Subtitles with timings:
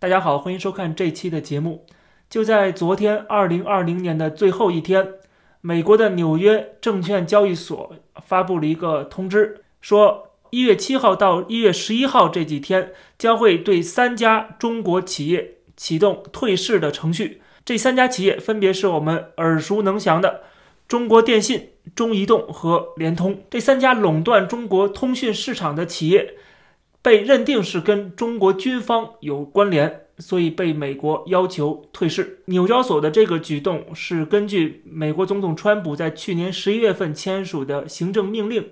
[0.00, 1.84] 大家好，欢迎收看这期的节目。
[2.30, 5.14] 就在昨天，二零二零年的最后一天，
[5.60, 17.42] 美国的纽约证券交易所发布了一个通知，说一月七号到一月十一号这几天将会对三家中国企业启动退市的程序。
[17.64, 20.42] 这三家企业分别是我们耳熟能详的
[20.86, 26.34] 中国电信、中移动和联通这三家垄断中国通讯市场的企业。
[27.00, 32.40] 被认定是跟中国军方有关联，所以被美国要求退市。
[32.46, 38.66] 纽交所的这个举动是根据美国总统川普在去年十一月份签署的行政命令，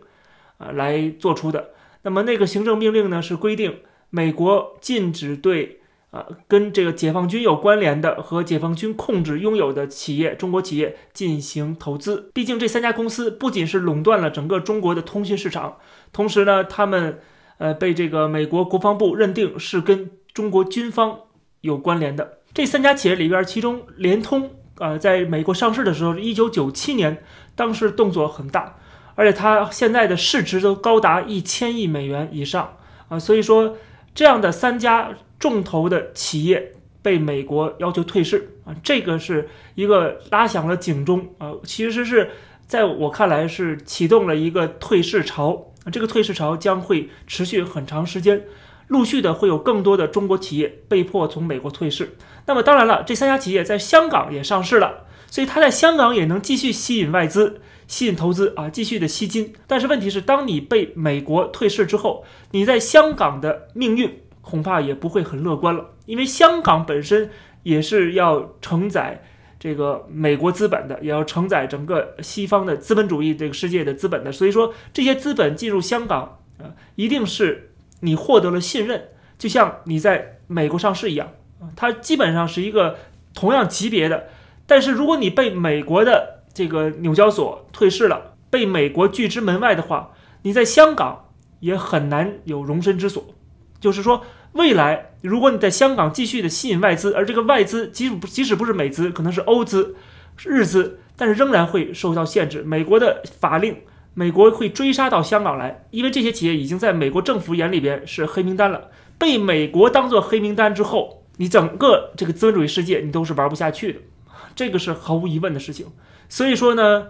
[0.59, 1.71] 啊来做出的。
[2.03, 3.79] 那么那个行政命令呢，是规定
[4.11, 5.79] 美国禁止对
[6.11, 12.31] 啊跟这个解放军有关联的和解放军控制拥有的企业中国企业进行投资。
[12.35, 15.77] 毕竟这三家公司不仅是垄断了整个中国的通讯市场，
[16.13, 17.21] 同时呢，他们。
[17.59, 21.21] 呃，被这个美国国防部认定是跟中国军方
[21.63, 22.39] 有关联的。
[22.53, 27.23] 这三家企业里边，其中联通啊，在美国上市的时候是一九九七年，
[27.55, 28.77] 当时动作很大，
[29.15, 32.77] 而且它现在的市值都高达一千亿美元以上。
[33.09, 33.77] 啊，所以说
[34.15, 36.73] 这样的三家重头的企业
[37.03, 38.59] 被美国要求退市。
[38.65, 41.35] 啊，这个是一个拉响了警钟。
[41.39, 42.31] 啊，其实是
[42.67, 45.73] 在我看来是启动了一个退市潮。
[45.91, 48.45] 这个退市潮将会持续很长时间，
[48.89, 52.17] 陆续的会有更多的中国企业被迫从美国退市。
[52.47, 59.53] 那么当然了，这三家企业在香港也上市了，所以它在香港也能继续吸引外资、吸引投资啊，继续的吸金。
[59.67, 67.31] 但是问题是，当你被美国退市之后，你在香港的命运恐怕也不会很乐观了，因为香港本身
[67.63, 69.25] 也是要承载。
[69.67, 81.33] 这个美国资本的也要承载整个西方的资本主义这个世界的资本的，所以说这些资本进入香港啊，一定是你获得了信任，就像你在美国上市一样，
[81.75, 82.97] 它基本上是一个
[83.35, 84.29] 同样级别的。
[84.69, 90.13] 但是如果你被美国的这个纽交所退市了，被美国拒之门外的话，
[90.43, 91.25] 你在香港
[91.59, 93.35] 也很难有容身之所，
[93.81, 94.25] 就是说。
[94.53, 99.95] 未来，如果你在香港继续的吸引外资，而这个外资即使即使不是美资，可能是欧资、
[100.47, 102.63] 日资，但是仍然会受到限制。
[102.63, 103.77] 美国的法令，
[104.15, 108.89] 美国会追杀到香港来，因为这些企业已经在美国政府眼里边是黑名单了。
[109.19, 114.01] 被美国当做黑名单之后，你整个这个资本主义世界你都是玩不下去的，
[114.55, 115.89] 这个是毫无疑问的事情。
[116.31, 117.09] 所以说呢，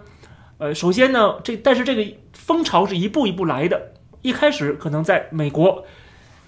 [0.57, 5.85] 呃，首先呢，这但是这个风潮是一步一步来的，一开始可能在美国。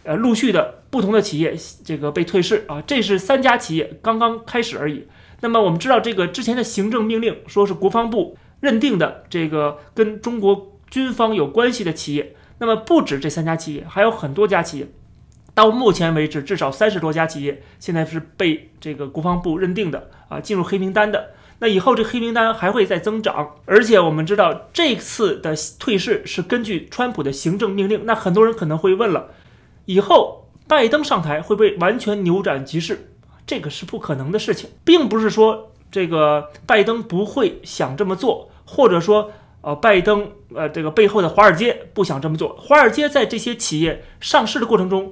[0.03, 5.05] 呃，陆续的不同的企业这个被退市啊，这是三家企业刚刚开始而已。
[5.41, 14.87] 那么我们知道，这个之前的行政命令说是国防部认定的这个跟中国军方有关系的企业，那么不止这三家企业，还有很多家企业。
[15.53, 21.31] 到目前为止，至少三十多家企业现在是被这个国防部认定的啊，进入黑名单的。
[21.59, 28.05] 那以后这黑名单还会再增长，而且我们知道这次的退市是根据川普的行政命令。
[28.05, 29.31] 那很多人可能会问了。
[29.89, 33.11] 以后拜登上台会不会完全扭转局势？
[33.47, 42.55] 这个是不可能的事情，并不是说这个拜登不会想这么做，或者说呃拜登呃这个背后的华尔街不想这么做。
[42.55, 45.11] 华尔街在这些企业上市的过程中，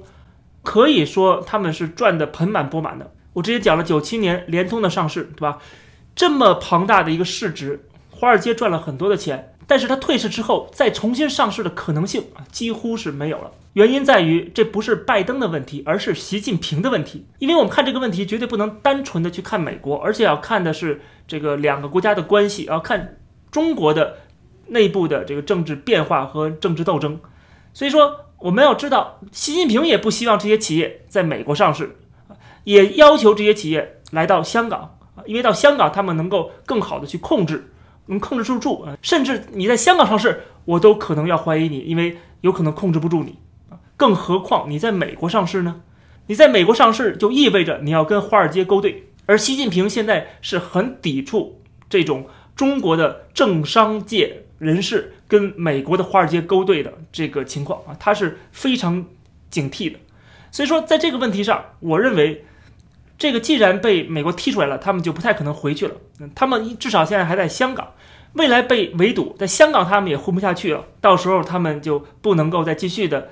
[0.62, 3.10] 可以说他们是赚的盆满钵满的。
[3.32, 5.58] 我之前讲了九七年联通的上市，对吧？
[6.14, 9.56] 这么庞大的一个市值，华尔街赚了很多的钱。
[9.68, 13.52] 但是它退市之后再重新上市的可能性啊，几乎是没有了。
[13.74, 17.26] 原因在于这不是拜登的问题，而是习近平的问题。
[17.38, 23.18] 因为我们看这个问题，绝对不能单纯的去看美国，而且要看的是这个两个国家的关系，要看
[23.50, 24.16] 中国的
[24.68, 27.20] 内部的这个政治变化和政治斗争。
[27.74, 31.98] 所以说，我们要知道，习近平也不希望这些企业在美国上市，
[32.64, 37.70] 也要求这些企业来到香港，因为到香港他们能够更好的去控制。
[38.08, 43.38] 能控制住住啊，甚至你在香港上市，我都可能要怀疑你，因为有可能控制不住你
[43.70, 43.78] 啊。
[43.96, 45.82] 更何况你在美国上市呢？
[46.26, 59.04] 你在美国上市就意味着你要跟华尔街勾兑，而习近平现在是很抵触这种中国的政商界人士跟美国的华尔街勾兑的这个情况啊，他是非常
[59.48, 59.98] 警惕的。
[60.50, 62.44] 所以说，在这个问题上，我认为。
[63.20, 65.94] 这个既然被美国踢出来了，他们就不太可能回去了。
[66.36, 67.94] 他们至少现在还在香港，
[68.34, 70.84] 未来被围堵，在香港他们也混不下去了。
[71.00, 73.30] 到时候他们就不能够再继续的，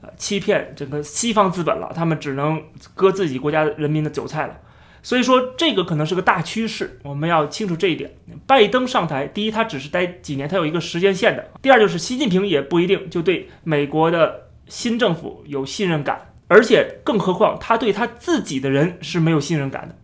[0.00, 1.92] 呃，欺骗整个西方资本了。
[1.94, 2.62] 他们只能
[2.94, 4.58] 割自己国家人民的韭菜了。
[5.00, 8.16] 所以说，这个可能是个大趋势，我们要清楚这一点。
[8.46, 16.32] 拜登上台，第一，他只是待几年，他有一个时间线的；第二，就是习近平也不一定就对美国的新政府有信任感。
[16.48, 19.94] 而且更何况他对他自己的人是没有信任感的，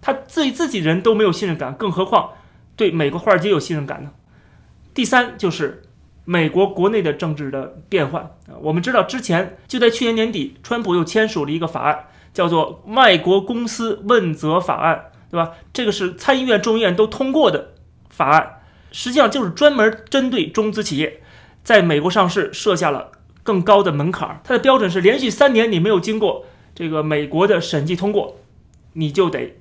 [0.00, 2.30] 他对自己人都没有信任感，更何况
[2.76, 4.10] 对美国华尔街有信任感呢？
[4.94, 5.82] 第三就是
[6.24, 15.52] 美国国内的政治的变换啊，我们知道之前就在去年年底，川普又签署了一个法案，叫做《外国公司问责法案》，对吧？
[15.72, 17.74] 这个是参议院、众议院都通过的
[18.08, 21.22] 法案，实际上就是专门针对中资企业
[21.62, 23.12] 在美国上市设下了
[23.42, 28.36] 更高的门槛，它的标准是连续三年你没有经过这个美国的审计通过，
[28.94, 29.56] 你就得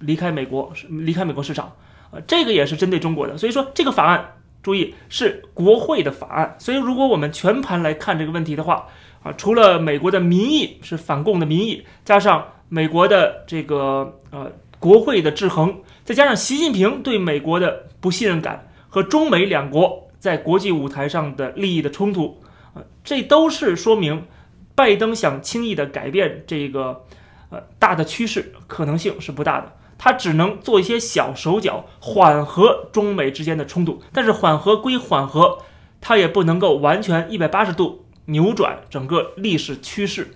[0.00, 1.72] 离开美国，离开美国市场
[2.10, 4.34] 啊，这个也是针对中国的，所以说这个法案。
[4.62, 8.88] 注意，是国会的法案，所以如果我们全盘来看这个问题的话，
[9.22, 22.42] 啊，除了美国的民意是反共的民意，加上美国的这个呃国会的制衡，再加上习近平对美国的不信任感和中美两国在国际舞台上的利益的冲突，
[22.74, 24.26] 啊，这都是说明
[24.74, 27.06] 拜登想轻易的改变这个
[27.48, 29.72] 呃大的趋势可能性是不大的。
[30.02, 34.02] 他只能做一些小手脚，缓和中美之间的冲突。
[34.14, 35.58] 但是缓和归缓和，
[36.00, 40.30] 他也不能够完全一百八十度扭转整个历史趋势。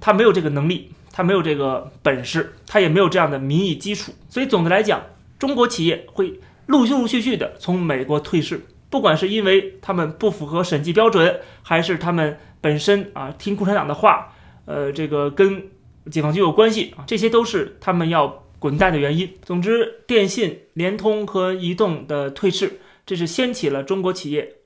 [0.00, 4.12] 他没有这个能力，他没有这个本事，他也没有这样的民意基础。
[4.28, 5.00] 所以总的来讲，
[5.38, 14.32] 中国企业会陆陆续续的从美国退市，不管是因为他们不符合审计标准，还是他们本身啊听共产党的话，
[14.64, 15.68] 呃，这个跟
[16.10, 18.42] 解放军有关系啊，这些都是他们要。
[18.60, 19.28] 滚蛋的原因。
[19.42, 24.56] 总之，电信、联通和移动的退市，这是掀起了中国企业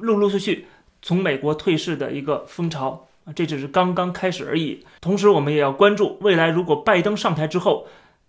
[0.00, 0.66] 陆陆续续
[1.00, 3.06] 从美国退市的一个风潮，
[3.36, 4.84] 这只是刚刚开始而已。
[5.00, 7.86] 同时，我们也要关注未来，如果拜登上台之后，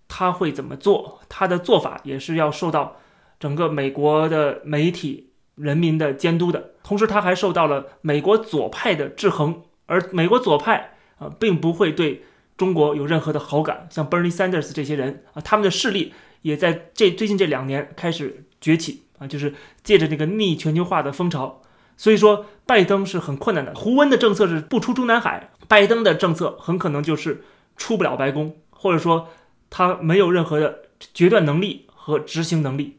[0.07, 1.21] 他会怎么做？
[1.29, 2.97] 他的做法也是要受到
[3.39, 6.71] 整个美国的媒体、人民的监督的。
[6.83, 12.23] 同时，他还受到了美国左派的制衡，而美国左派啊，并不会对。
[12.57, 16.13] 中国有任何的好感，像 Bernie Sanders 这些人啊，他们的势力
[16.43, 19.53] 也在这最近这两年开始崛起啊，就是
[19.83, 21.61] 借着这个逆全球化的风潮。
[21.95, 23.73] 所以说，拜登是很困难的。
[23.75, 27.43] 胡温的政策是不出中南海，拜登的政策很可能就是
[27.77, 29.29] 出不了白宫，或者说
[29.69, 30.81] 他没有任何的
[31.13, 32.97] 决断能力和执行能力，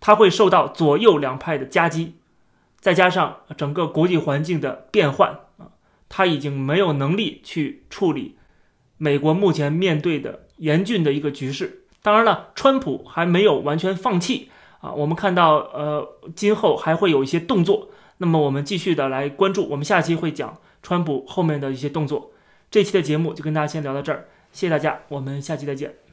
[0.00, 2.14] 他会受到左右两派的夹击，
[2.80, 5.68] 再加上整个国际环境的变换啊，
[6.08, 8.36] 他已经没有能力去处理。
[9.04, 14.48] 美国目前面对的严峻的一个局势，当然了，川普还没有完全放弃
[14.80, 14.94] 啊。
[14.94, 17.90] 我们看到，呃，今后还会有一些动作。
[18.16, 22.30] 那么我们继续的来关注，我们下期会讲川普后面的一些动作。
[22.70, 26.03] 这期的节目就跟大家先聊到这儿，谢谢大家，我们下期再见。